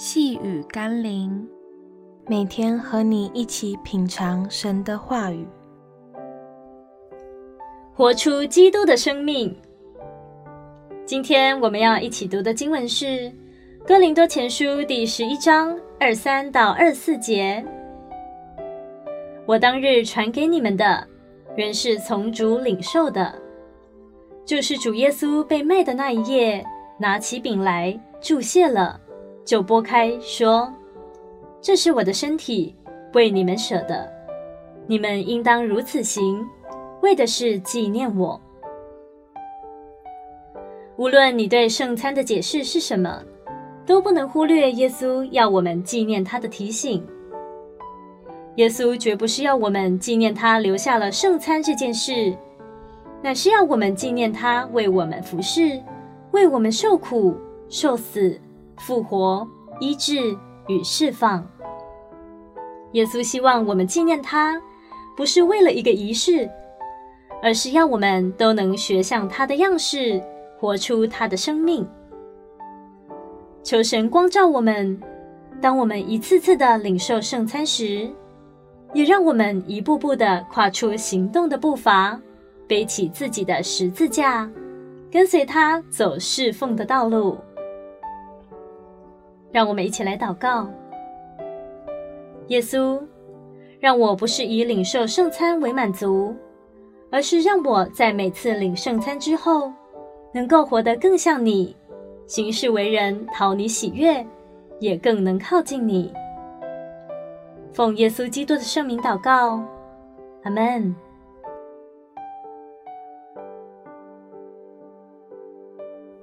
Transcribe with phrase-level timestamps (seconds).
[0.00, 1.44] 细雨甘霖，
[2.28, 5.44] 每天和你一起品尝神的话语，
[7.92, 9.52] 活出基督的生命。
[11.04, 13.06] 今天我们要一起读的经文是
[13.84, 17.66] 《哥林多前书》第十一章二三到二四节。
[19.46, 21.04] 我当日传给你们的，
[21.56, 23.34] 原是从主领受的，
[24.44, 26.64] 就是主耶稣被卖的那一夜，
[27.00, 29.00] 拿起饼来，祝谢了。
[29.48, 30.70] 就拨开说
[31.58, 32.76] ：“这是我的身体，
[33.14, 34.06] 为你们舍的，
[34.86, 36.46] 你们应当如此行，
[37.00, 38.38] 为的是纪念我。”
[40.98, 43.22] 无论你对圣餐的解释是什么，
[43.86, 47.02] 都不能忽略耶稣要我们纪念他的提醒。
[48.56, 52.36] 耶稣绝不是要我们纪念他留下了圣餐这件事，
[53.22, 55.80] 乃是要我们纪念他为我们服事，
[56.32, 57.34] 为我们受苦、
[57.70, 58.38] 受死。
[58.78, 59.46] 复活、
[59.80, 60.36] 医治
[60.68, 61.46] 与释放。
[62.92, 64.60] 耶稣希望我们纪念他，
[65.16, 66.48] 不是为了一个仪式，
[67.42, 70.22] 而是要我们都能学像他的样式，
[70.58, 71.86] 活出他的生命。
[73.62, 74.98] 求神光照我们，
[75.60, 78.08] 当我们一次次的领受圣餐时，
[78.94, 82.18] 也让我们一步步的跨出行动的步伐，
[82.66, 84.50] 背起自己的十字架，
[85.10, 87.36] 跟随他走侍奉的道路。
[89.52, 90.68] 让我们一起来祷告。
[92.48, 93.00] 耶稣，
[93.80, 96.34] 让我不是以领受圣餐为满足，
[97.10, 99.72] 而是让我在每次领圣餐之后，
[100.32, 101.76] 能够活得更像你，
[102.26, 104.26] 行事为人讨你喜悦，
[104.80, 106.12] 也更能靠近你。
[107.72, 109.62] 奉耶稣基督的圣名祷告，
[110.42, 110.94] 阿门。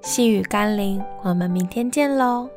[0.00, 2.48] 细雨甘霖，我们明天见喽。